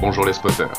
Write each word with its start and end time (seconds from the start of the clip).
Bonjour 0.00 0.24
les 0.24 0.32
spotters. 0.32 0.72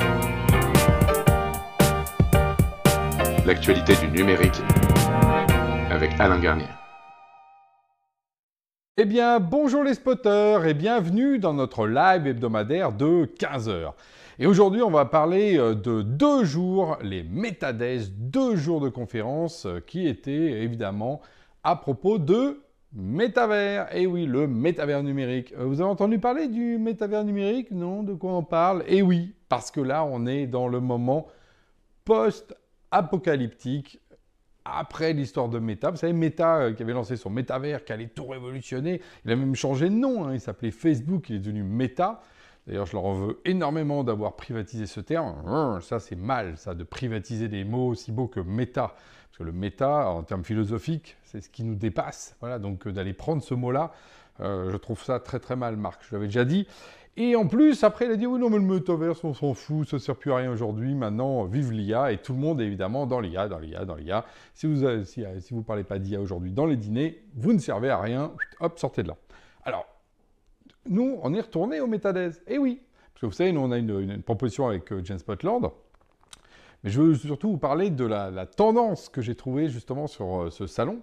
L'actualité 3.45 3.93
du 3.95 4.07
numérique 4.07 4.61
avec 5.91 6.11
Alain 6.19 6.39
Garnier. 6.39 6.65
Eh 8.97 9.05
bien, 9.05 9.39
bonjour 9.39 9.83
les 9.83 9.93
spotters 9.93 10.65
et 10.65 10.73
bienvenue 10.73 11.37
dans 11.37 11.53
notre 11.53 11.85
live 11.85 12.25
hebdomadaire 12.25 12.91
de 12.91 13.25
15h. 13.39 13.93
Et 14.39 14.47
aujourd'hui, 14.47 14.81
on 14.81 14.89
va 14.89 15.05
parler 15.05 15.57
euh, 15.57 15.75
de 15.75 16.01
deux 16.01 16.43
jours, 16.43 16.97
les 17.03 17.23
Metadays, 17.23 18.09
deux 18.17 18.55
jours 18.55 18.81
de 18.81 18.89
conférence 18.89 19.65
euh, 19.65 19.79
qui 19.79 20.07
étaient 20.07 20.31
évidemment 20.63 21.21
à 21.63 21.75
propos 21.75 22.17
de 22.17 22.61
métavers. 22.97 23.95
Et 23.95 24.05
oui, 24.07 24.25
le 24.25 24.47
métavers 24.47 25.03
numérique. 25.03 25.53
Euh, 25.57 25.65
vous 25.65 25.79
avez 25.79 25.89
entendu 25.89 26.19
parler 26.19 26.47
du 26.47 26.77
métavers 26.77 27.23
numérique? 27.23 27.71
Non? 27.71 28.03
De 28.03 28.13
quoi 28.13 28.33
on 28.33 28.43
parle? 28.43 28.83
Eh 28.87 29.01
oui, 29.01 29.33
parce 29.47 29.71
que 29.71 29.79
là, 29.79 30.03
on 30.03 30.25
est 30.25 30.47
dans 30.47 30.67
le 30.67 30.79
moment 30.79 31.27
post-apocalyptique 32.03 33.99
après 34.65 35.13
l'histoire 35.13 35.47
de 35.47 35.59
Meta. 35.59 35.91
Vous 35.91 35.97
savez, 35.97 36.13
Meta 36.13 36.73
qui 36.73 36.83
avait 36.83 36.93
lancé 36.93 37.15
son 37.15 37.29
métavers, 37.29 37.85
qui 37.85 37.93
allait 37.93 38.07
tout 38.07 38.25
révolutionner. 38.25 39.01
Il 39.23 39.31
a 39.31 39.35
même 39.35 39.55
changé 39.55 39.89
de 39.89 39.95
nom. 39.95 40.25
Hein. 40.25 40.33
Il 40.33 40.41
s'appelait 40.41 40.71
Facebook, 40.71 41.29
il 41.29 41.37
est 41.37 41.39
devenu 41.39 41.63
Meta. 41.63 42.21
D'ailleurs, 42.67 42.85
je 42.85 42.93
leur 42.93 43.05
en 43.05 43.13
veux 43.13 43.39
énormément 43.45 44.03
d'avoir 44.03 44.35
privatisé 44.35 44.87
ce 44.87 44.99
terme. 44.99 45.35
Hum, 45.45 45.81
ça, 45.81 45.99
c'est 45.99 46.17
mal, 46.17 46.57
ça, 46.57 46.73
de 46.73 46.83
privatiser 46.83 47.47
des 47.47 47.63
mots 47.63 47.87
aussi 47.87 48.11
beaux 48.11 48.27
que 48.27 48.41
méta. 48.41 48.93
Parce 49.37 49.49
que 49.49 49.53
le 49.53 49.59
méta, 49.59 50.09
en 50.09 50.23
termes 50.23 50.43
philosophiques, 50.43 51.15
c'est 51.23 51.41
ce 51.41 51.49
qui 51.49 51.63
nous 51.63 51.75
dépasse. 51.75 52.35
Voilà, 52.39 52.57
donc 52.57 52.87
euh, 52.87 52.91
d'aller 52.91 53.13
prendre 53.13 53.43
ce 53.43 53.53
mot-là, 53.53 53.91
euh, 54.39 54.71
je 54.71 54.77
trouve 54.77 55.03
ça 55.03 55.19
très 55.19 55.39
très 55.39 55.55
mal, 55.55 55.77
Marc. 55.77 56.01
Je 56.09 56.15
l'avais 56.15 56.25
déjà 56.25 56.43
dit. 56.43 56.67
Et 57.17 57.35
en 57.35 57.45
plus, 57.45 57.83
après, 57.83 58.05
il 58.05 58.11
a 58.11 58.15
dit 58.15 58.25
oui, 58.25 58.39
non, 58.39 58.49
mais 58.49 58.57
le 58.57 58.63
métaverse, 58.63 59.23
on 59.23 59.35
s'en 59.35 59.53
fout, 59.53 59.87
ça 59.87 59.97
ne 59.97 59.99
sert 59.99 60.15
plus 60.15 60.31
à 60.31 60.37
rien 60.37 60.51
aujourd'hui. 60.51 60.95
Maintenant, 60.95 61.43
vive 61.45 61.71
l'IA. 61.71 62.11
Et 62.11 62.17
tout 62.17 62.33
le 62.33 62.39
monde 62.39 62.61
évidemment 62.61 63.05
dans 63.05 63.19
l'IA, 63.19 63.47
dans 63.47 63.59
l'IA, 63.59 63.85
dans 63.85 63.93
l'IA. 63.93 64.25
Si 64.55 64.65
vous 64.65 64.83
ne 64.83 65.03
si, 65.03 65.23
si 65.39 65.53
vous 65.53 65.61
parlez 65.61 65.83
pas 65.83 65.99
d'IA 65.99 66.19
aujourd'hui 66.19 66.51
dans 66.51 66.65
les 66.65 66.75
dîners, 66.75 67.21
vous 67.35 67.53
ne 67.53 67.59
servez 67.59 67.91
à 67.91 67.99
rien. 67.99 68.31
Hop, 68.59 68.79
sortez 68.79 69.03
de 69.03 69.09
là. 69.09 69.17
Alors, 69.65 69.85
nous, 70.89 71.19
on 71.21 71.31
est 71.35 71.41
retourné 71.41 71.79
au 71.79 71.85
Metadays. 71.85 72.31
Eh 72.47 72.57
oui, 72.57 72.81
parce 73.13 73.21
que 73.21 73.25
vous 73.27 73.31
savez, 73.33 73.51
nous, 73.51 73.61
on 73.61 73.71
a 73.71 73.77
une, 73.77 74.23
proposition 74.23 74.67
avec 74.67 74.91
euh, 74.91 75.01
James 75.03 75.19
Potland. 75.23 75.71
Mais 76.83 76.89
je 76.89 77.01
veux 77.01 77.15
surtout 77.15 77.51
vous 77.51 77.57
parler 77.57 77.89
de 77.89 78.05
la, 78.05 78.45
tendance 78.45 79.09
que 79.09 79.21
j'ai 79.21 79.35
trouvée 79.35 79.69
justement 79.69 80.07
sur 80.07 80.43
euh, 80.43 80.49
ce 80.49 80.67
salon. 80.67 81.01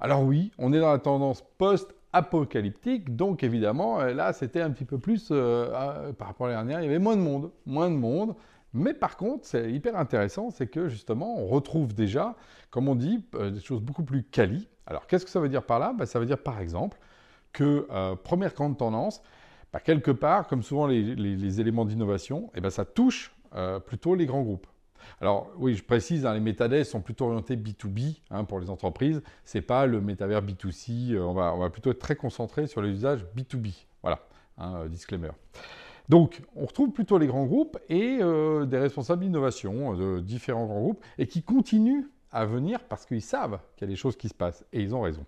Alors 0.00 0.22
oui, 0.22 0.52
on 0.58 0.72
est 0.72 0.80
dans 0.80 0.92
la 0.92 0.98
tendance 0.98 1.42
post-apocalyptique, 1.58 3.16
donc 3.16 3.42
évidemment, 3.42 4.00
euh, 4.00 4.12
là, 4.12 4.32
c'était 4.32 4.60
un 4.60 4.70
petit 4.70 4.84
peu 4.84 4.98
plus, 4.98 5.28
par 5.28 6.28
rapport 6.28 6.46
à 6.46 6.50
l'année 6.50 6.68
dernière, 6.68 6.80
il 6.80 6.84
y 6.84 6.88
avait 6.88 6.98
moins 6.98 7.16
de 7.16 7.22
monde, 7.22 7.50
moins 7.64 7.90
de 7.90 7.96
monde. 7.96 8.34
Mais 8.74 8.92
par 8.92 9.16
contre, 9.16 9.46
c'est 9.46 9.72
hyper 9.72 9.96
intéressant, 9.96 10.50
c'est 10.50 10.66
que 10.66 10.88
justement, 10.88 11.38
on 11.38 11.46
retrouve 11.46 11.94
déjà, 11.94 12.36
comme 12.70 12.88
on 12.88 12.94
dit, 12.94 13.24
des 13.32 13.60
choses 13.60 13.80
beaucoup 13.80 14.04
plus 14.04 14.22
quali. 14.22 14.68
Alors, 14.86 15.06
qu'est-ce 15.06 15.24
que 15.24 15.30
ça 15.30 15.40
veut 15.40 15.48
dire 15.48 15.64
par 15.64 15.78
là? 15.78 15.94
Ben, 15.96 16.06
Ça 16.06 16.18
veut 16.18 16.26
dire, 16.26 16.38
par 16.38 16.60
exemple, 16.60 16.98
que 17.52 17.86
euh, 17.90 18.14
première 18.16 18.52
grande 18.52 18.76
tendance, 18.76 19.22
bah, 19.72 19.80
quelque 19.80 20.10
part, 20.10 20.46
comme 20.46 20.62
souvent 20.62 20.86
les, 20.86 21.60
éléments 21.60 21.84
d'innovation, 21.84 22.50
eh 22.54 22.60
ben, 22.60 22.70
ça 22.70 22.84
touche 22.84 23.34
euh, 23.54 23.80
plutôt 23.80 24.14
les 24.14 24.26
grands 24.26 24.42
groupes. 24.42 24.66
Alors 25.20 25.50
oui, 25.56 25.74
je 25.74 25.82
précise, 25.82 26.26
hein, 26.26 26.34
les 26.34 26.40
métadés 26.40 26.84
sont 26.84 27.00
plutôt 27.00 27.26
orientés 27.26 27.56
B2B 27.56 28.16
hein, 28.30 28.44
pour 28.44 28.60
les 28.60 28.70
entreprises. 28.70 29.22
Ce 29.44 29.58
n'est 29.58 29.62
pas 29.62 29.86
le 29.86 30.00
métavers 30.00 30.42
B2C. 30.42 31.12
Euh, 31.12 31.22
on, 31.22 31.34
va, 31.34 31.70
plutôt 31.70 31.90
être 31.90 31.98
très 31.98 32.16
concentré 32.16 32.66
sur 32.66 32.82
les 32.82 32.90
usages 32.90 33.24
B2B. 33.36 33.74
Voilà, 34.02 34.20
hein, 34.58 34.86
disclaimer. 34.86 35.30
Donc, 36.08 36.42
on 36.54 36.66
retrouve 36.66 36.92
plutôt 36.92 37.18
les 37.18 37.26
grands 37.26 37.46
groupes 37.46 37.78
et 37.88 38.18
des 38.18 38.78
responsables 38.78 39.24
d'innovation 39.24 39.94
de 39.94 40.20
différents 40.20 40.66
grands 40.66 40.80
groupes 40.80 41.04
et 41.18 41.26
qui 41.26 41.42
continuent 41.42 42.04
à 42.30 42.44
venir 42.44 42.80
parce 42.84 43.06
qu'ils 43.06 43.22
savent 43.22 43.58
qu'il 43.76 43.88
y 43.88 43.90
a 43.90 43.92
des 43.92 43.96
choses 43.96 44.16
qui 44.16 44.28
se 44.28 44.34
passent 44.34 44.64
et 44.72 44.82
ils 44.82 44.94
ont 44.94 45.00
raison. 45.00 45.24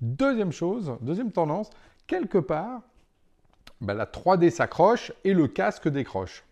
Deuxième 0.00 0.52
chose, 0.52 0.96
deuxième 1.00 1.32
tendance, 1.32 1.70
quelque 2.06 2.38
part, 2.38 2.82
ben, 3.80 3.94
la 3.94 4.06
3D 4.06 4.50
s'accroche 4.50 5.12
et 5.24 5.34
le 5.34 5.48
casque 5.48 5.88
décroche. 5.88 6.44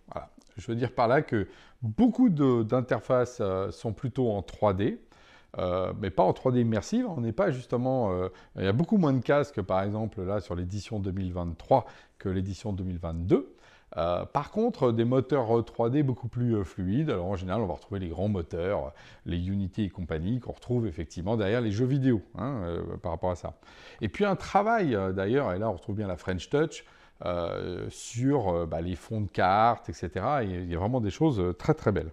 Je 0.57 0.67
veux 0.67 0.77
dire 0.77 0.93
par 0.93 1.09
là 1.09 1.23
que 1.23 1.49
beaucoup 1.83 2.29
d'interfaces 2.29 3.39
euh, 3.41 3.71
sont 3.71 3.93
plutôt 3.93 4.31
en 4.31 4.41
3D, 4.41 4.99
euh, 5.59 5.93
mais 6.01 6.11
pas 6.11 6.23
en 6.23 6.33
3D 6.33 6.61
immersive. 6.61 7.07
On 7.09 7.21
n'est 7.21 7.33
pas 7.33 7.51
justement. 7.51 8.13
Euh, 8.13 8.29
il 8.57 8.65
y 8.65 8.69
a 8.69 8.73
beaucoup 8.73 8.99
moins 8.99 9.13
de 9.13 9.23
casques, 9.23 9.63
par 9.63 9.83
exemple, 9.83 10.23
là, 10.23 10.41
sur 10.41 10.55
l'édition 10.55 11.01
2023 11.01 11.87
que 12.19 12.29
l'édition 12.29 12.73
2022. 12.73 13.53
Euh, 13.97 14.27
par 14.27 14.51
contre, 14.51 14.93
des 14.93 15.05
moteurs 15.05 15.49
3D 15.63 16.03
beaucoup 16.03 16.29
plus 16.29 16.65
fluides. 16.65 17.09
Alors 17.09 17.27
en 17.27 17.37
général, 17.37 17.63
on 17.63 17.67
va 17.67 17.75
retrouver 17.75 18.01
les 18.01 18.09
grands 18.09 18.29
moteurs, 18.29 18.93
les 19.25 19.49
Unity 19.49 19.85
et 19.85 19.91
compagnie, 19.91 20.41
qu'on 20.41 20.53
retrouve 20.53 20.87
effectivement 20.87 21.37
derrière 21.37 21.61
les 21.61 21.71
jeux 21.71 21.87
vidéo 21.87 22.21
hein, 22.37 22.63
par 23.03 23.13
rapport 23.13 23.31
à 23.31 23.37
ça. 23.37 23.55
Et 24.01 24.09
puis 24.09 24.25
un 24.25 24.37
travail 24.37 24.99
d'ailleurs, 25.15 25.53
et 25.53 25.59
là 25.59 25.71
on 25.71 25.75
retrouve 25.75 25.97
bien 25.97 26.09
la 26.09 26.17
French 26.17 26.51
Touch, 26.51 26.85
sur 27.89 28.67
bah, 28.67 28.81
les 28.81 28.97
fonds 28.97 29.21
de 29.21 29.29
cartes, 29.29 29.89
etc. 29.89 30.11
il 30.43 30.71
y 30.71 30.75
a 30.75 30.79
vraiment 30.79 31.01
des 31.01 31.11
choses 31.11 31.55
très 31.59 31.75
très 31.75 31.93
belles. 31.93 32.13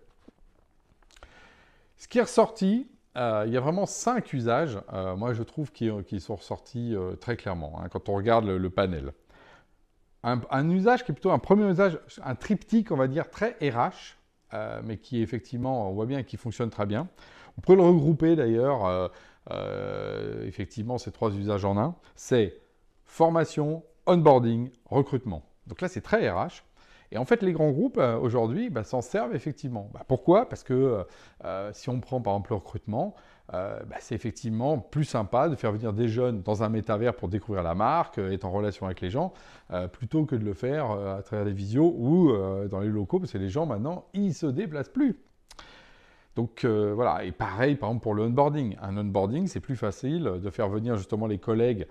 Ce 1.98 2.08
qui 2.08 2.20
est 2.20 2.24
ressorti, 2.24 2.88
il 3.16 3.50
y 3.52 3.58
a 3.58 3.60
vraiment 3.60 3.86
cinq 3.86 4.34
usages, 4.34 4.80
moi 5.18 5.34
je 5.34 5.44
trouve, 5.44 5.72
qui, 5.72 6.20
sont 6.20 6.36
ressortis 6.36 6.96
très 7.20 7.36
clairement 7.36 7.80
hein, 7.82 7.90
quand 7.90 8.10
on 8.10 8.16
regarde 8.16 8.46
le 8.46 8.70
panel 8.70 9.14
un, 10.24 10.70
usage 10.70 11.04
qui 11.04 11.12
est 11.12 11.14
plutôt 11.14 11.32
un 11.32 11.40
premier 11.40 11.70
usage, 11.70 12.00
un 12.24 12.36
triptyque, 12.36 12.92
on 12.92 12.96
va 12.96 13.08
dire, 13.08 13.30
très 13.30 13.58
RH, 13.62 14.18
euh, 14.54 14.82
mais 14.84 14.98
qui 14.98 15.22
effectivement, 15.22 15.90
on 15.90 15.94
voit 15.94 16.06
bien 16.06 16.24
qu'il 16.24 16.40
fonctionne 16.40 16.70
très 16.70 16.86
bien. 16.86 17.08
On 17.58 17.62
peut 17.62 17.76
le 17.76 17.82
regrouper 17.82 18.36
d'ailleurs, 18.36 18.86
euh, 18.86 19.08
euh, 19.52 20.48
effectivement, 20.48 20.98
ces 20.98 21.12
trois 21.12 21.32
usages 21.32 21.66
en 21.66 21.78
un. 21.78 21.96
C'est 22.16 22.58
formation, 23.06 23.84
onboarding, 24.06 24.70
recrutement. 24.86 25.44
Donc 25.68 25.82
là, 25.82 25.88
c'est 25.88 26.02
très 26.02 26.30
RH. 26.30 26.64
Et 27.12 27.18
en 27.18 27.26
fait, 27.26 27.44
les 27.44 27.54
grands 27.54 27.70
groupes, 27.70 27.98
aujourd'hui, 27.98 28.70
bah, 28.70 28.84
s'en 28.84 29.02
servent 29.02 29.36
effectivement. 29.36 29.90
Bah, 29.94 30.04
pourquoi? 30.08 30.50
Parce 30.50 30.64
que 30.64 31.06
si 31.74 31.90
on 31.90 32.00
prend 32.00 32.22
par 32.22 32.34
exemple 32.34 32.52
le 32.52 32.56
recrutement, 32.56 33.16
euh, 33.54 33.80
bah, 33.88 33.98
c'est 34.00 34.16
effectivement 34.16 34.80
plus 34.80 35.04
sympa 35.04 35.50
de 35.50 35.56
faire 35.56 35.72
venir 35.74 35.92
des 35.92 36.08
jeunes 36.08 36.42
dans 36.42 36.64
un 36.64 36.70
métavers 36.70 37.14
pour 37.14 37.28
découvrir 37.28 37.62
la 37.62 37.76
marque, 37.76 38.18
euh, 38.18 38.32
être 38.32 38.46
en 38.46 38.52
relation 38.52 38.86
avec 38.86 39.02
les 39.02 39.10
gens, 39.10 39.34
euh, 39.72 39.88
plutôt 39.88 40.26
que 40.26 40.36
de 40.36 40.46
le 40.46 40.54
faire 40.54 40.92
à 40.92 41.22
travers 41.24 41.46
des 41.46 41.52
visios 41.52 41.94
ou 41.98 42.32
dans 42.70 42.80
les 42.80 42.88
locaux, 42.88 43.20
parce 43.20 43.32
que 43.32 43.38
les 43.38 43.50
gens 43.50 43.66
maintenant, 43.66 44.06
ils 44.14 44.34
se 44.34 44.46
déplacent 44.46 44.90
plus. 44.90 45.18
Donc 46.36 46.66
voilà, 46.66 47.24
et 47.24 47.32
pareil 47.32 47.76
par 47.76 47.90
exemple 47.90 48.04
pour 48.04 48.14
le 48.16 48.24
onboarding. 48.24 48.76
Un 48.82 48.98
onboarding, 48.98 49.48
c'est 49.48 49.60
plus 49.60 49.76
facile 49.76 50.24
de 50.24 50.50
faire 50.50 50.70
venir 50.70 50.98
justement 50.98 51.28
les 51.28 51.38
collègues, 51.38 51.88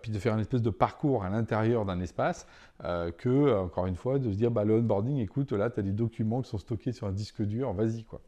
puis 0.00 0.10
de 0.10 0.18
faire 0.18 0.34
une 0.34 0.40
espèce 0.40 0.62
de 0.62 0.70
parcours 0.70 1.24
à 1.24 1.30
l'intérieur 1.30 1.84
d'un 1.84 2.00
espace, 2.00 2.46
que, 2.82 3.58
encore 3.58 3.86
une 3.86 3.96
fois, 3.96 4.18
de 4.18 4.30
se 4.32 4.36
dire, 4.36 4.50
bah, 4.50 4.64
le 4.64 4.78
onboarding, 4.78 5.18
écoute, 5.18 5.52
là, 5.52 5.68
tu 5.70 5.80
as 5.80 5.82
des 5.82 5.92
documents 5.92 6.40
qui 6.42 6.48
sont 6.48 6.58
stockés 6.58 6.92
sur 6.92 7.06
un 7.06 7.12
disque 7.12 7.42
dur, 7.42 7.72
vas-y 7.74 8.04
quoi. 8.04 8.20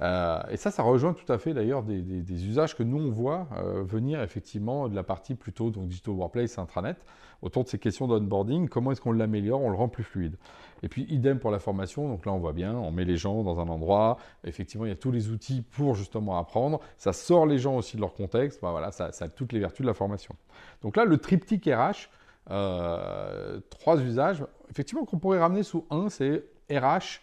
Euh, 0.00 0.40
et 0.50 0.56
ça, 0.56 0.70
ça 0.70 0.82
rejoint 0.82 1.12
tout 1.12 1.30
à 1.32 1.38
fait 1.38 1.54
d'ailleurs 1.54 1.82
des, 1.82 2.46
usages 2.46 2.76
que 2.76 2.84
nous 2.84 2.98
on 2.98 3.10
voit 3.10 3.48
euh, 3.56 3.82
venir 3.82 4.22
effectivement 4.22 4.88
de 4.88 4.94
la 4.94 5.02
partie 5.02 5.34
plutôt 5.34 5.70
donc 5.70 5.88
digital 5.88 6.14
workplace 6.14 6.56
intranet 6.58 6.96
autour 7.42 7.64
de 7.64 7.68
ces 7.68 7.78
questions 7.78 8.06
d'onboarding. 8.06 8.68
Comment 8.68 8.92
est-ce 8.92 9.00
qu'on 9.00 9.12
l'améliore, 9.12 9.60
on 9.60 9.70
le 9.70 9.76
rend 9.76 9.88
plus 9.88 10.04
fluide. 10.04 10.36
Et 10.82 10.88
puis 10.88 11.06
idem 11.08 11.40
pour 11.40 11.50
la 11.50 11.58
formation. 11.58 12.08
Donc 12.08 12.26
là, 12.26 12.32
on 12.32 12.38
voit 12.38 12.52
bien, 12.52 12.74
on 12.74 12.92
met 12.92 13.04
les 13.04 13.16
gens 13.16 13.42
dans 13.42 13.58
un 13.58 13.68
endroit. 13.68 14.18
Effectivement, 14.44 14.86
il 14.86 14.90
y 14.90 14.92
a 14.92 14.96
tous 14.96 15.10
les 15.10 15.30
outils 15.30 15.62
pour 15.62 15.94
justement 15.94 16.38
apprendre. 16.38 16.80
Ça 16.96 17.12
sort 17.12 17.46
les 17.46 17.58
gens 17.58 17.76
aussi 17.76 17.96
de 17.96 18.00
leur 18.00 18.14
contexte. 18.14 18.60
Ben 18.62 18.70
voilà, 18.70 18.92
ça, 18.92 19.10
a 19.18 19.28
toutes 19.28 19.52
les 19.52 19.60
vertus 19.60 19.82
de 19.82 19.86
la 19.86 19.94
formation. 19.94 20.34
Donc 20.82 20.96
là, 20.96 21.04
le 21.04 21.18
triptyque 21.18 21.66
RH, 21.66 22.08
euh, 22.50 23.60
trois 23.70 24.00
usages, 24.00 24.44
effectivement 24.70 25.04
qu'on 25.04 25.18
pourrait 25.18 25.40
ramener 25.40 25.64
sous 25.64 25.84
un, 25.90 26.08
c'est 26.08 26.44
RH 26.70 27.20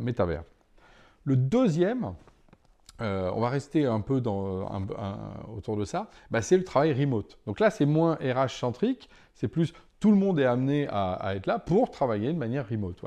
métavers. 0.00 0.42
Le 1.24 1.36
deuxième, 1.36 2.14
euh, 3.02 3.30
on 3.34 3.40
va 3.40 3.50
rester 3.50 3.84
un 3.84 4.00
peu 4.00 4.22
autour 5.54 5.76
de 5.76 5.84
ça, 5.84 6.10
bah, 6.30 6.42
c'est 6.42 6.56
le 6.56 6.64
travail 6.64 6.92
remote. 6.92 7.38
Donc 7.46 7.60
là, 7.60 7.70
c'est 7.70 7.86
moins 7.86 8.14
RH 8.14 8.58
centrique, 8.58 9.08
c'est 9.34 9.48
plus 9.48 9.72
tout 10.00 10.10
le 10.10 10.16
monde 10.16 10.38
est 10.38 10.44
amené 10.44 10.86
à, 10.90 11.34
être 11.34 11.46
là 11.46 11.58
pour 11.58 11.90
travailler 11.90 12.32
de 12.32 12.38
manière 12.38 12.68
remote. 12.68 13.02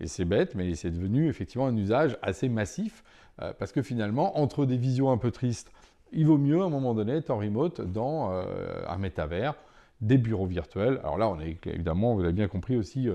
Et 0.00 0.06
c'est 0.06 0.24
bête, 0.24 0.54
mais 0.54 0.74
c'est 0.74 0.90
devenu 0.90 1.28
effectivement 1.28 1.66
un 1.66 1.76
usage 1.76 2.18
assez 2.22 2.48
massif, 2.48 3.04
euh, 3.42 3.52
parce 3.58 3.72
que 3.72 3.82
finalement, 3.82 4.38
entre 4.38 4.64
des 4.64 4.76
visions 4.76 5.10
un 5.10 5.18
peu 5.18 5.30
tristes, 5.30 5.70
il 6.12 6.26
vaut 6.26 6.38
mieux 6.38 6.60
à 6.60 6.64
un 6.64 6.70
moment 6.70 6.94
donné 6.94 7.12
être 7.12 7.30
en 7.30 7.38
remote 7.38 7.80
dans 7.80 8.32
euh, 8.32 8.44
un 8.88 8.98
métavers, 8.98 9.54
des 10.00 10.16
bureaux 10.16 10.46
virtuels. 10.46 10.98
Alors 11.02 11.18
là, 11.18 11.28
on 11.28 11.38
est 11.40 11.58
évidemment, 11.66 12.14
vous 12.14 12.24
avez 12.24 12.32
bien 12.32 12.48
compris 12.48 12.76
aussi, 12.76 13.06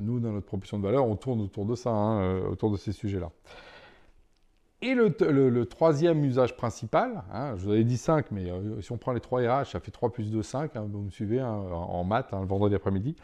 nous, 0.00 0.18
dans 0.18 0.32
notre 0.32 0.46
proposition 0.46 0.78
de 0.78 0.82
valeur, 0.82 1.06
on 1.06 1.14
tourne 1.14 1.40
autour 1.40 1.64
de 1.66 1.76
ça, 1.76 1.90
hein, 1.90 2.40
autour 2.40 2.72
de 2.72 2.76
ces 2.76 2.90
sujets-là. 2.90 3.30
Et 4.84 4.94
le, 4.94 5.64
troisième 5.64 6.24
usage 6.24 6.56
principal, 6.56 7.22
hein, 7.32 7.54
je 7.56 7.64
vous 7.64 7.70
avais 7.70 7.84
dit 7.84 7.96
5, 7.96 8.32
mais 8.32 8.50
euh, 8.50 8.80
si 8.80 8.90
on 8.90 8.96
prend 8.96 9.12
les 9.12 9.20
3 9.20 9.60
RH, 9.60 9.66
ça 9.66 9.78
fait 9.78 9.92
3 9.92 10.10
plus 10.10 10.32
2, 10.32 10.42
5, 10.42 10.74
hein, 10.74 10.88
vous 10.90 11.02
me 11.02 11.10
suivez 11.10 11.38
hein, 11.38 11.48
en 11.48 12.02
maths, 12.02 12.32
le 12.32 12.44
vendredi 12.44 12.74
après-midi. 12.74 13.14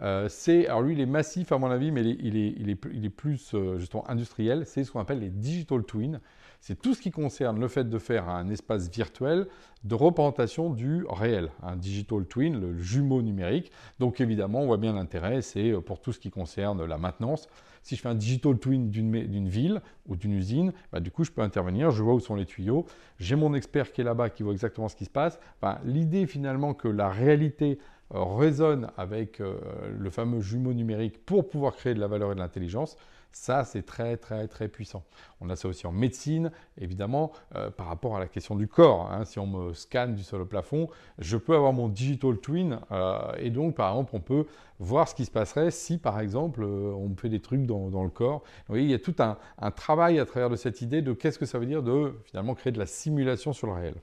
Euh, 0.00 0.28
c'est, 0.28 0.66
alors 0.66 0.82
lui, 0.82 0.94
il 0.94 1.00
est 1.00 1.06
massif 1.06 1.52
à 1.52 1.58
mon 1.58 1.70
avis, 1.70 1.90
mais 1.90 2.02
il 2.02 2.08
est, 2.08 2.54
il 2.58 2.68
est, 2.70 2.78
il 2.92 3.04
est, 3.04 3.10
plus 3.10 3.54
euh, 3.54 3.78
justement 3.78 4.08
industriel, 4.10 4.64
c'est 4.66 4.84
ce 4.84 4.92
qu'on 4.92 5.00
appelle 5.00 5.20
les 5.20 5.30
digital 5.30 5.84
twins. 5.84 6.20
C'est 6.60 6.80
tout 6.80 6.94
ce 6.94 7.00
qui 7.00 7.10
concerne 7.10 7.60
le 7.60 7.68
fait 7.68 7.88
de 7.88 7.98
faire 7.98 8.28
un 8.28 8.48
espace 8.48 8.90
virtuel 8.90 9.46
de 9.84 9.94
représentation 9.94 10.70
du 10.70 11.04
réel, 11.08 11.50
un 11.62 11.76
digital 11.76 12.24
twin, 12.26 12.58
le 12.58 12.78
jumeau 12.78 13.22
numérique. 13.22 13.70
Donc 14.00 14.20
évidemment, 14.20 14.62
on 14.62 14.66
voit 14.66 14.78
bien 14.78 14.94
l'intérêt, 14.94 15.42
c'est 15.42 15.72
pour 15.82 16.00
tout 16.00 16.12
ce 16.12 16.18
qui 16.18 16.30
concerne 16.30 16.84
la 16.84 16.98
maintenance. 16.98 17.48
Si 17.82 17.94
je 17.94 18.00
fais 18.00 18.08
un 18.08 18.16
digital 18.16 18.58
twin 18.58 18.90
d'une 18.90 19.48
ville 19.48 19.80
ou 20.06 20.16
d'une 20.16 20.32
usine, 20.32 20.72
bah, 20.90 20.98
du 20.98 21.12
coup, 21.12 21.22
je 21.22 21.30
peux 21.30 21.42
intervenir, 21.42 21.92
je 21.92 22.02
vois 22.02 22.14
où 22.14 22.20
sont 22.20 22.34
les 22.34 22.46
tuyaux, 22.46 22.84
j'ai 23.20 23.36
mon 23.36 23.54
expert 23.54 23.92
qui 23.92 24.00
est 24.00 24.04
là-bas 24.04 24.30
qui 24.30 24.42
voit 24.42 24.54
exactement 24.54 24.88
ce 24.88 24.96
qui 24.96 25.04
se 25.04 25.10
passe. 25.10 25.38
L'idée 25.84 26.26
finalement 26.26 26.74
que 26.74 26.88
la 26.88 27.08
réalité 27.08 27.78
euh, 27.78 27.80
résonne 28.10 28.90
avec 28.96 29.40
euh, 29.40 29.58
le 29.98 30.10
fameux 30.10 30.40
jumeau 30.40 30.72
numérique 30.72 31.24
pour 31.24 31.48
pouvoir 31.48 31.74
créer 31.74 31.94
de 31.94 32.00
la 32.00 32.06
valeur 32.06 32.32
et 32.32 32.34
de 32.34 32.40
l'intelligence, 32.40 32.96
ça, 33.32 33.64
c'est 33.64 33.82
très, 33.82 34.16
très, 34.16 34.48
très 34.48 34.66
puissant. 34.66 35.04
On 35.42 35.50
a 35.50 35.56
ça 35.56 35.68
aussi 35.68 35.86
en 35.86 35.92
médecine, 35.92 36.50
évidemment, 36.80 37.32
euh, 37.54 37.70
par 37.70 37.86
rapport 37.86 38.16
à 38.16 38.18
la 38.18 38.28
question 38.28 38.56
du 38.56 38.66
corps. 38.66 39.12
Hein. 39.12 39.26
Si 39.26 39.38
on 39.38 39.46
me 39.46 39.74
scanne 39.74 40.14
du 40.14 40.22
sol 40.22 40.40
au 40.40 40.46
plafond, 40.46 40.88
je 41.18 41.36
peux 41.36 41.54
avoir 41.54 41.74
mon 41.74 41.88
digital 41.88 42.38
twin. 42.38 42.80
Euh, 42.92 43.18
et 43.38 43.50
donc, 43.50 43.74
par 43.74 43.90
exemple, 43.90 44.12
on 44.14 44.20
peut 44.20 44.46
voir 44.78 45.06
ce 45.06 45.14
qui 45.14 45.26
se 45.26 45.30
passerait 45.30 45.70
si, 45.70 45.98
par 45.98 46.18
exemple, 46.18 46.64
on 46.64 47.10
me 47.10 47.14
fait 47.14 47.28
des 47.28 47.40
trucs 47.40 47.66
dans, 47.66 48.02
le 48.02 48.08
corps. 48.08 48.40
Vous 48.68 48.72
voyez, 48.72 48.84
il 48.84 48.90
y 48.90 48.94
a 48.94 48.98
tout 48.98 49.16
un, 49.18 49.36
travail 49.70 50.18
à 50.18 50.24
travers 50.24 50.48
de 50.48 50.56
cette 50.56 50.80
idée 50.80 51.02
de 51.02 51.12
qu'est-ce 51.12 51.38
que 51.38 51.46
ça 51.46 51.58
veut 51.58 51.66
dire 51.66 51.82
de, 51.82 52.14
finalement, 52.24 52.54
créer 52.54 52.72
de 52.72 52.78
la 52.78 52.86
simulation 52.86 53.52
sur 53.52 53.66
le 53.66 53.74
réel. 53.74 53.94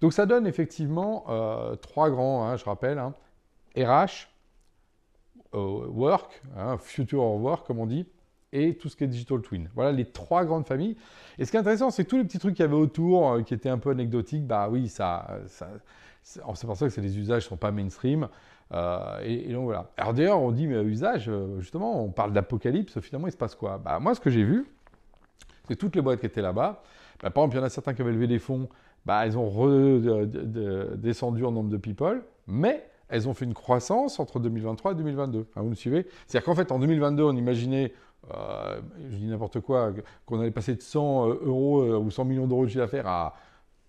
Donc, 0.00 0.12
ça 0.12 0.26
donne 0.26 0.46
effectivement 0.46 1.24
trois 1.82 2.10
grands, 2.10 2.46
hein, 2.46 2.56
je 2.56 2.64
rappelle, 2.64 2.98
RH, 3.76 3.80
hein. 3.80 4.04
Work, 5.52 6.42
Future 6.78 7.22
Work, 7.22 7.66
comme 7.66 7.78
on 7.78 7.86
dit, 7.86 8.06
et 8.52 8.74
tout 8.76 8.88
ce 8.88 8.96
qui 8.96 9.04
est 9.04 9.08
digital 9.08 9.40
twin. 9.40 9.68
Voilà 9.74 9.92
les 9.92 10.04
trois 10.04 10.44
grandes 10.44 10.66
familles. 10.66 10.96
Et 11.38 11.44
ce 11.44 11.50
qui 11.50 11.56
est 11.56 11.60
intéressant, 11.60 11.90
c'est 11.90 12.04
tous 12.04 12.16
les 12.16 12.24
petits 12.24 12.38
trucs 12.38 12.54
qu'il 12.54 12.64
y 12.64 12.68
avait 12.68 12.74
autour, 12.74 13.32
euh, 13.32 13.42
qui 13.42 13.54
étaient 13.54 13.68
un 13.68 13.78
peu 13.78 13.90
anecdotiques, 13.90 14.46
bah 14.46 14.68
oui, 14.70 14.88
ça, 14.88 15.38
c'est 16.22 16.40
pour 16.42 16.76
ça 16.76 16.88
que 16.88 17.00
les 17.00 17.18
usages 17.18 17.44
ne 17.44 17.48
sont 17.48 17.56
pas 17.56 17.70
mainstream. 17.70 18.28
Euh, 18.72 19.20
et, 19.22 19.52
donc 19.52 19.64
voilà. 19.64 19.90
Alors 19.96 20.14
d'ailleurs, 20.14 20.40
on 20.40 20.50
dit, 20.50 20.66
mais 20.66 20.82
usage, 20.82 21.28
euh, 21.28 21.60
justement, 21.60 22.02
on 22.02 22.10
parle 22.10 22.32
d'apocalypse, 22.32 23.00
finalement, 23.00 23.28
il 23.28 23.32
se 23.32 23.36
passe 23.36 23.54
quoi? 23.54 23.78
Bah, 23.78 23.98
Moi, 23.98 24.14
ce 24.14 24.20
que 24.20 24.30
j'ai 24.30 24.44
vu, 24.44 24.66
c'est 25.66 25.76
toutes 25.76 25.96
les 25.96 26.02
boîtes 26.02 26.20
qui 26.20 26.26
étaient 26.26 26.42
là-bas. 26.42 26.82
Bah, 27.22 27.30
par 27.30 27.44
exemple, 27.44 27.56
il 27.56 27.58
y 27.58 27.62
en 27.62 27.66
a 27.66 27.70
certains 27.70 27.94
qui 27.94 28.02
avaient 28.02 28.12
levé 28.12 28.26
des 28.26 28.38
fonds, 28.38 28.68
bah, 29.08 29.24
elles 29.24 29.38
ont 29.38 29.48
redescendu 29.48 31.42
en 31.46 31.50
nombre 31.50 31.70
de 31.70 31.78
people, 31.78 32.22
mais 32.46 32.86
elles 33.08 33.26
ont 33.26 33.32
fait 33.32 33.46
une 33.46 33.54
croissance 33.54 34.20
entre 34.20 34.38
2023 34.38 34.92
et 34.92 34.94
2022. 34.96 35.46
vous 35.56 35.64
me 35.70 35.74
suivez? 35.74 36.06
C'est-à-dire 36.26 36.44
qu'en 36.44 36.54
fait, 36.54 36.70
en 36.70 36.78
2022, 36.78 37.22
on 37.22 37.34
imaginait 37.34 37.94
euh, 38.34 38.80
je 39.08 39.16
dis 39.16 39.26
n'importe 39.26 39.60
quoi, 39.60 39.94
qu'on 40.26 40.40
allait 40.40 40.50
passer 40.50 40.74
de 40.74 40.82
100 40.82 41.30
euh, 41.30 41.40
euros 41.42 41.80
euh, 41.80 41.96
ou 41.96 42.10
100 42.10 42.26
millions 42.26 42.46
d'euros 42.46 42.64
de 42.64 42.68
chiffre 42.68 42.84
d'affaires 42.84 43.06
à 43.06 43.34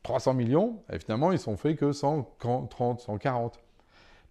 300 0.04 0.36
millions, 0.36 0.82
et 0.90 1.00
finalement, 1.00 1.34
ils 1.34 1.40
sont 1.40 1.58
faits 1.58 1.78
que 1.78 1.92
130, 1.92 3.02
140. 3.02 3.60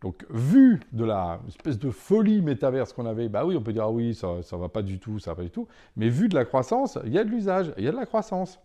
Donc, 0.01 0.25
vu 0.31 0.81
de 0.93 1.05
la 1.05 1.41
espèce 1.49 1.79
de 1.79 1.91
folie 1.91 2.41
métaverse 2.41 2.95
qu'on 2.95 3.05
avait, 3.05 3.29
bah 3.29 3.45
oui, 3.45 3.59
on 3.59 3.63
peut 3.63 3.75
dire, 3.75 3.85
ah 3.85 3.91
oui, 3.91 4.15
ça 4.15 4.37
ne 4.39 4.57
va 4.57 4.71
pas 4.71 4.81
du 4.81 4.99
tout, 4.99 5.19
ça 5.19 5.33
va 5.33 5.37
pas 5.37 5.43
du 5.43 5.51
tout. 5.51 5.69
Mais 5.97 6.09
vu 6.09 6.31
de 6.31 6.35
la 6.35 6.47
croissance, 6.47 6.99
il 7.05 7.13
y 7.13 7.19
a 7.19 7.25
de 7.25 7.29
l'usage, 7.29 7.75
il 7.77 7.85
y 7.85 7.89
a 7.89 7.91
de 7.93 7.97
la 7.97 8.07
croissance. 8.07 8.59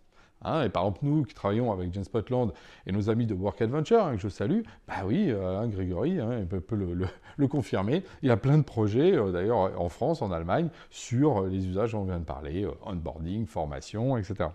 Hein, 0.44 0.64
et 0.64 0.70
par 0.70 0.84
exemple, 0.84 1.00
nous 1.04 1.24
qui 1.24 1.34
travaillons 1.34 1.72
avec 1.72 1.94
James 1.94 2.04
Spotland 2.04 2.52
et 2.86 2.92
nos 2.92 3.10
amis 3.10 3.26
de 3.26 3.34
Work 3.34 3.62
Adventure, 3.62 4.04
hein, 4.04 4.16
que 4.16 4.22
je 4.22 4.30
salue, 4.30 4.62
bah 4.88 5.04
oui, 5.06 5.28
euh, 5.30 5.60
hein, 5.60 5.68
Grégory 5.68 6.20
peut, 6.50 6.62
le, 7.38 7.48
confirmer. 7.48 8.04
Il 8.22 8.32
a 8.32 8.38
plein 8.38 8.58
de 8.58 8.64
projets, 8.64 9.16
euh, 9.16 9.32
d'ailleurs 9.32 9.80
en 9.80 9.90
France, 9.90 10.22
en 10.22 10.32
Allemagne, 10.32 10.70
sur 10.90 11.44
les 11.44 11.68
usages 11.68 11.94
dont 11.94 12.02
on 12.02 12.06
vient 12.06 12.20
de 12.20 12.26
parler, 12.26 12.64
euh, 12.64 12.72
onboarding, 12.86 13.46
formation, 13.46 14.18
etc. 14.18 14.50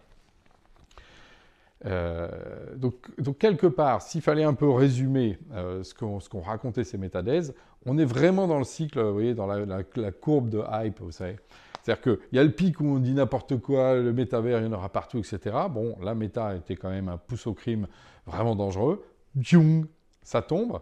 donc, 1.84 2.94
donc, 3.18 3.38
quelque 3.38 3.66
part, 3.66 4.02
s'il 4.02 4.22
fallait 4.22 4.44
un 4.44 4.54
peu 4.54 4.68
résumer 4.70 5.38
ce 5.52 5.94
qu'on 6.28 6.40
racontait 6.40 6.84
ces 6.84 6.98
métadèses, 6.98 7.54
on 7.86 7.96
est 7.98 8.04
vraiment 8.04 8.46
dans 8.46 8.58
le 8.58 8.64
cycle, 8.64 9.00
vous 9.00 9.12
voyez, 9.12 9.34
dans 9.34 9.46
la, 9.46 9.64
la 9.94 10.12
courbe 10.12 10.48
de 10.48 10.62
hype, 10.70 11.00
vous 11.00 11.12
savez. 11.12 11.36
C'est-à-dire 11.82 12.02
qu'il 12.02 12.36
y 12.36 12.38
a 12.38 12.44
le 12.44 12.50
pic 12.50 12.80
où 12.80 12.84
on 12.84 12.98
dit 12.98 13.14
n'importe 13.14 13.56
quoi, 13.58 13.94
le 13.94 14.12
métavers, 14.12 14.60
il 14.60 14.66
y 14.66 14.68
en 14.68 14.72
aura 14.72 14.90
partout, 14.90 15.18
etc. 15.18 15.56
Bon, 15.70 15.96
la 16.02 16.14
méta 16.14 16.54
était 16.54 16.76
quand 16.76 16.90
même 16.90 17.08
un 17.08 17.16
pouce 17.16 17.46
au 17.46 17.54
crime 17.54 17.86
vraiment 18.26 18.54
dangereux. 18.54 19.02
Djung, 19.36 19.86
ça 20.22 20.42
tombe. 20.42 20.80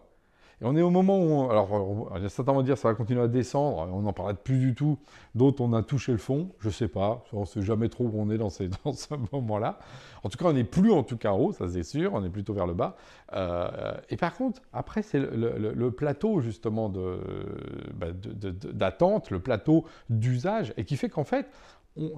Et 0.63 0.65
on 0.65 0.75
est 0.75 0.83
au 0.83 0.91
moment 0.91 1.23
où, 1.23 1.51
alors, 1.51 1.69
certains 2.29 2.53
vont 2.53 2.63
dire 2.63 2.79
ça 2.79 2.89
va 2.89 2.95
continuer 2.95 3.21
à 3.21 3.29
descendre, 3.29 3.89
on 3.93 4.01
n'en 4.01 4.13
parlera 4.15 4.35
plus 4.35 4.59
du 4.59 4.75
tout. 4.75 4.99
D'autres, 5.35 5.61
on 5.61 5.75
a 5.75 5.83
touché 5.83 6.13
le 6.13 6.19
fond, 6.19 6.49
je 6.61 6.69
ne 6.69 6.73
sais 6.73 6.89
pas, 6.89 7.23
on 7.35 7.41
ne 7.41 7.45
sait 7.45 7.61
jamais 7.61 7.91
trop 7.91 8.05
où 8.05 8.13
on 8.15 8.31
est 8.31 8.39
dans, 8.39 8.49
ce 8.49 9.15
moment-là. 9.33 9.79
En 10.25 10.31
tout 10.31 10.39
cas, 10.39 10.47
on 10.47 10.55
n'est 10.55 10.65
plus 10.65 10.91
en 10.93 11.03
tout 11.03 11.19
cas 11.19 11.33
haut, 11.33 11.53
ça 11.53 11.69
c'est 11.69 11.83
sûr, 11.83 12.15
on 12.15 12.25
est 12.25 12.31
plutôt 12.31 12.55
vers 12.55 12.67
le 12.67 12.73
bas. 12.73 12.97
Euh, 13.35 13.95
et 14.09 14.17
par 14.17 14.35
contre, 14.35 14.63
après, 14.73 15.03
c'est 15.03 15.19
le, 15.21 15.91
plateau 15.91 16.41
justement 16.41 16.89
bah, 17.95 18.07
d'attente, 18.73 19.31
le 19.31 19.41
plateau 19.41 19.85
d'usage, 20.09 20.73
et 20.79 20.85
qui 20.85 20.97
fait 20.97 21.11
qu'en 21.11 21.25
fait, 21.25 21.51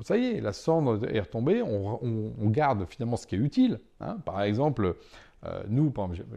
ça 0.02 0.16
y 0.16 0.26
est, 0.26 0.40
la 0.40 0.52
cendre 0.52 0.98
est 1.08 1.20
retombée, 1.20 1.62
on, 1.62 2.50
garde 2.50 2.86
finalement 2.88 3.16
ce 3.16 3.26
qui 3.26 3.34
est 3.34 3.38
utile. 3.38 3.80
Hein. 4.00 4.18
Par 4.24 4.42
exemple, 4.42 4.96
euh, 5.44 5.62
nous, 5.68 5.90
par 5.90 6.06
exemple, 6.06 6.28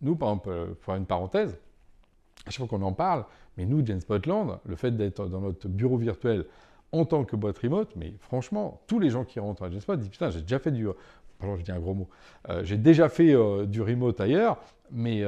nous, 0.00 0.16
par 0.16 0.30
exemple, 0.30 0.48
euh, 0.50 0.74
pour 0.80 0.94
une 0.94 1.06
parenthèse, 1.06 1.58
à 2.46 2.50
chaque 2.50 2.66
fois 2.66 2.78
qu'on 2.78 2.84
en 2.84 2.92
parle, 2.92 3.24
mais 3.56 3.66
nous, 3.66 3.84
James 3.84 4.00
Spotland, 4.00 4.58
le 4.64 4.76
fait 4.76 4.92
d'être 4.92 5.26
dans 5.28 5.40
notre 5.40 5.68
bureau 5.68 5.96
virtuel 5.96 6.46
en 6.92 7.04
tant 7.04 7.24
que 7.24 7.36
boîte 7.36 7.58
remote, 7.58 7.94
mais 7.96 8.14
franchement, 8.20 8.82
tous 8.86 8.98
les 8.98 9.10
gens 9.10 9.24
qui 9.24 9.38
rentrent 9.38 9.62
à 9.62 9.70
Genspot 9.70 9.96
disent 9.96 10.08
Putain, 10.08 10.30
j'ai 10.30 10.42
déjà 10.42 10.58
fait 10.58 10.72
du. 10.72 10.88
Pardon, 11.40 11.56
je 11.56 11.62
dis 11.62 11.72
un 11.72 11.80
gros 11.80 11.94
mot. 11.94 12.08
Euh, 12.48 12.62
j'ai 12.64 12.76
déjà 12.76 13.08
fait 13.08 13.34
euh, 13.34 13.66
du 13.66 13.82
remote 13.82 14.20
ailleurs, 14.20 14.58
mais 14.92 15.24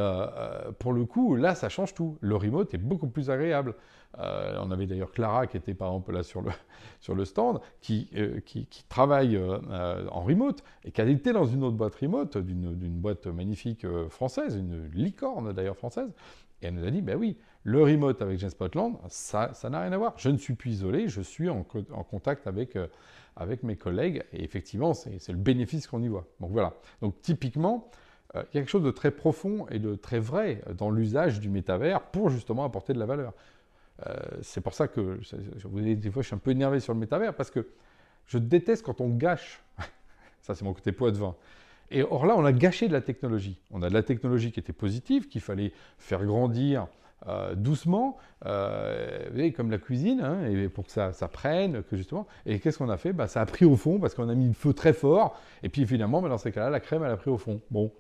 pour 0.78 0.92
le 0.92 1.04
coup, 1.04 1.36
là, 1.36 1.54
ça 1.54 1.68
change 1.68 1.94
tout. 1.94 2.18
Le 2.20 2.36
remote 2.36 2.74
est 2.74 2.78
beaucoup 2.78 3.08
plus 3.08 3.30
agréable. 3.30 3.74
Euh, 4.18 4.58
on 4.60 4.70
avait 4.70 4.86
d'ailleurs 4.86 5.12
Clara 5.12 5.46
qui 5.46 5.56
était 5.56 5.74
par 5.74 5.88
exemple 5.88 6.12
là 6.12 6.22
sur 6.22 6.42
le, 6.42 6.50
sur 7.00 7.14
le 7.14 7.24
stand, 7.24 7.60
qui, 7.80 8.10
euh, 8.16 8.40
qui, 8.40 8.66
travaille 8.88 9.36
euh, 9.36 10.06
en 10.10 10.22
remote 10.22 10.62
et 10.84 10.90
qui 10.90 11.00
a 11.00 11.04
été 11.04 11.32
dans 11.32 11.46
une 11.46 11.64
autre 11.64 11.76
boîte 11.76 11.94
remote, 11.96 12.36
d'une 12.36 13.00
boîte 13.00 13.26
magnifique 13.26 13.86
française, 14.08 14.56
une 14.56 14.90
licorne 14.92 15.52
d'ailleurs 15.52 15.76
française. 15.76 16.12
Et 16.60 16.66
elle 16.66 16.74
nous 16.74 16.86
a 16.86 16.90
dit, 16.90 17.02
ben 17.02 17.16
oui, 17.16 17.38
le 17.64 17.82
remote 17.82 18.20
avec 18.22 18.38
Genspotland, 18.38 18.98
ça 19.08 19.52
n'a 19.70 19.82
rien 19.82 19.92
à 19.92 19.98
voir. 19.98 20.14
Je 20.16 20.28
ne 20.28 20.36
suis 20.36 20.54
plus 20.54 20.70
isolé, 20.70 21.08
je 21.08 21.20
suis 21.20 21.48
en, 21.48 21.62
contact 21.62 22.46
avec, 22.46 22.76
avec 23.36 23.62
mes 23.62 23.76
collègues. 23.76 24.24
Et 24.32 24.42
effectivement, 24.42 24.94
c'est 24.94 25.28
le 25.28 25.36
bénéfice 25.38 25.86
qu'on 25.86 26.02
y 26.02 26.08
voit. 26.08 26.26
Donc 26.40 26.50
voilà. 26.50 26.74
Donc 27.00 27.20
typiquement, 27.22 27.88
il 28.34 28.38
y 28.38 28.40
a 28.40 28.44
quelque 28.44 28.68
chose 28.68 28.82
de 28.82 28.90
très 28.90 29.10
profond 29.10 29.66
et 29.70 29.78
de 29.78 29.94
très 29.94 30.18
vrai 30.18 30.62
dans 30.76 30.90
l'usage 30.90 31.38
du 31.38 31.50
métavers 31.50 32.02
pour 32.02 32.30
justement 32.30 32.64
apporter 32.64 32.94
de 32.94 32.98
la 32.98 33.06
valeur. 33.06 33.32
Euh, 34.06 34.16
c'est 34.40 34.60
pour 34.60 34.74
ça 34.74 34.88
que 34.88 35.20
vous 35.64 35.80
des 35.80 36.10
fois 36.10 36.22
je 36.22 36.28
suis 36.28 36.34
un 36.34 36.38
peu 36.38 36.50
énervé 36.50 36.80
sur 36.80 36.94
le 36.94 36.98
métavers 36.98 37.34
parce 37.34 37.50
que 37.50 37.68
je 38.26 38.38
déteste 38.38 38.84
quand 38.84 39.00
on 39.00 39.08
gâche. 39.08 39.62
ça 40.40 40.54
c'est 40.54 40.64
mon 40.64 40.72
côté 40.72 40.92
poids 40.92 41.10
de 41.10 41.18
vin. 41.18 41.36
Et 41.90 42.02
or 42.02 42.24
là, 42.24 42.34
on 42.36 42.44
a 42.46 42.52
gâché 42.52 42.88
de 42.88 42.92
la 42.94 43.02
technologie. 43.02 43.60
On 43.70 43.82
a 43.82 43.90
de 43.90 43.94
la 43.94 44.02
technologie 44.02 44.50
qui 44.50 44.58
était 44.58 44.72
positive, 44.72 45.28
qu'il 45.28 45.42
fallait 45.42 45.72
faire 45.98 46.24
grandir 46.24 46.86
euh, 47.28 47.54
doucement, 47.54 48.16
euh, 48.46 49.50
comme 49.56 49.70
la 49.70 49.78
cuisine, 49.78 50.20
hein, 50.20 50.44
et 50.46 50.68
pour 50.68 50.86
que 50.86 50.90
ça, 50.90 51.12
ça, 51.12 51.28
prenne, 51.28 51.82
que 51.84 51.96
justement. 51.96 52.26
Et 52.46 52.58
qu'est-ce 52.58 52.78
qu'on 52.78 52.88
a 52.88 52.96
fait? 52.96 53.12
Bah, 53.12 53.28
Ça 53.28 53.40
a 53.40 53.46
pris 53.46 53.64
au 53.64 53.76
fond 53.76 54.00
parce 54.00 54.14
qu'on 54.14 54.28
a 54.28 54.34
mis 54.34 54.48
le 54.48 54.54
feu 54.54 54.72
très 54.72 54.92
fort. 54.92 55.38
Et 55.62 55.68
puis 55.68 55.86
finalement, 55.86 56.20
bah, 56.20 56.28
dans 56.28 56.38
ces 56.38 56.50
cas-là, 56.50 56.70
la 56.70 56.80
crème, 56.80 57.04
elle 57.04 57.12
a 57.12 57.16
pris 57.16 57.30
au 57.30 57.38
fond. 57.38 57.60
Bon, 57.70 57.92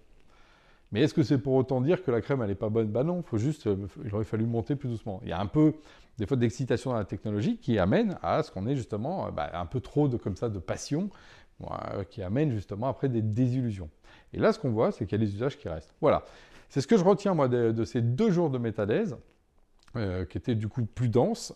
mais 0.90 1.02
est-ce 1.02 1.14
que 1.14 1.22
c'est 1.22 1.38
pour 1.38 1.54
autant 1.54 1.80
dire 1.80 2.02
que 2.02 2.10
la 2.10 2.20
crème, 2.20 2.42
elle 2.42 2.48
n'est 2.48 2.54
pas 2.56 2.68
bonne? 2.68 2.88
Ben 2.88 3.04
non, 3.04 3.22
faut 3.22 3.38
juste, 3.38 3.68
euh, 3.68 3.76
il 4.04 4.12
aurait 4.12 4.24
fallu 4.24 4.44
monter 4.44 4.74
plus 4.74 4.88
doucement. 4.88 5.20
Il 5.22 5.28
y 5.28 5.32
a 5.32 5.40
un 5.40 5.46
peu 5.46 5.74
des 6.18 6.26
fois 6.26 6.36
d'excitation 6.36 6.90
dans 6.90 6.98
la 6.98 7.04
technologie 7.04 7.58
qui 7.58 7.78
amène 7.78 8.16
à 8.22 8.42
ce 8.42 8.50
qu'on 8.50 8.66
ait 8.66 8.76
justement 8.76 9.30
bah, 9.30 9.50
un 9.54 9.66
peu 9.66 9.80
trop 9.80 10.08
de, 10.08 10.16
comme 10.16 10.36
ça, 10.36 10.48
de 10.48 10.58
passion, 10.58 11.10
qui 12.10 12.22
amène 12.24 12.50
justement 12.50 12.88
après 12.88 13.08
des 13.08 13.22
désillusions. 13.22 13.88
Et 14.32 14.38
là, 14.38 14.52
ce 14.52 14.58
qu'on 14.58 14.70
voit, 14.70 14.90
c'est 14.90 15.06
qu'il 15.06 15.16
y 15.16 15.22
a 15.22 15.24
des 15.24 15.32
usages 15.32 15.56
qui 15.56 15.68
restent. 15.68 15.94
Voilà. 16.00 16.24
C'est 16.72 16.80
ce 16.80 16.86
que 16.86 16.96
je 16.96 17.04
retiens, 17.04 17.34
moi, 17.34 17.48
de, 17.48 17.84
ces 17.84 18.00
deux 18.00 18.30
jours 18.30 18.48
de 18.48 18.56
métadèse, 18.56 19.18
qui 19.94 20.38
étaient 20.38 20.54
du 20.54 20.68
coup 20.68 20.86
plus 20.86 21.10
denses, 21.10 21.54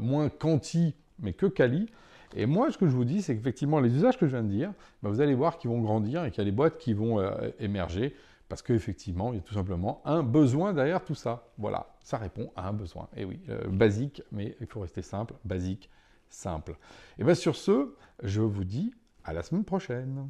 moins 0.00 0.30
quanti, 0.30 0.94
mais 1.18 1.34
que 1.34 1.44
quali. 1.44 1.90
Et 2.34 2.46
moi, 2.46 2.72
ce 2.72 2.78
que 2.78 2.86
je 2.86 2.92
vous 2.92 3.04
dis, 3.04 3.20
c'est 3.20 3.36
qu'effectivement, 3.36 3.80
les 3.80 3.94
usages 3.94 4.16
que 4.16 4.26
je 4.26 4.30
viens 4.30 4.42
de 4.42 4.48
dire, 4.48 4.72
bah, 5.02 5.10
vous 5.10 5.20
allez 5.20 5.34
voir 5.34 5.58
qu'ils 5.58 5.68
vont 5.68 5.82
grandir 5.82 6.24
et 6.24 6.30
qu'il 6.30 6.38
y 6.38 6.46
a 6.46 6.50
des 6.50 6.56
boîtes 6.56 6.78
qui 6.78 6.94
vont 6.94 7.22
émerger. 7.58 8.16
Parce 8.50 8.62
qu'effectivement, 8.62 9.32
il 9.32 9.36
y 9.36 9.38
a 9.38 9.42
tout 9.42 9.52
simplement 9.52 10.02
un 10.06 10.24
besoin 10.24 10.72
derrière 10.72 11.04
tout 11.04 11.14
ça. 11.14 11.46
Voilà, 11.56 11.94
ça 12.02 12.18
répond 12.18 12.50
à 12.56 12.68
un 12.68 12.72
besoin. 12.72 13.08
Et 13.14 13.24
oui, 13.24 13.38
euh, 13.48 13.68
basique, 13.68 14.22
mais 14.32 14.56
il 14.60 14.66
faut 14.66 14.80
rester 14.80 15.02
simple, 15.02 15.34
basique, 15.44 15.90
simple. 16.30 16.76
Et 17.18 17.24
bien 17.24 17.34
sur 17.36 17.54
ce, 17.54 17.94
je 18.24 18.40
vous 18.40 18.64
dis 18.64 18.92
À 19.22 19.32
la 19.32 19.44
semaine 19.44 19.64
prochaine. 19.64 20.28